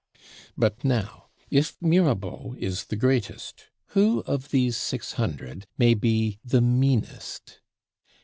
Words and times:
But 0.57 0.83
now, 0.83 1.27
if 1.51 1.77
Mirabeau 1.79 2.55
is 2.57 2.85
the 2.85 2.95
greatest, 2.95 3.65
who 3.89 4.21
of 4.21 4.49
these 4.49 4.75
Six 4.75 5.11
Hundred 5.13 5.67
may 5.77 5.93
be 5.93 6.39
the 6.43 6.59
meanest? 6.59 7.59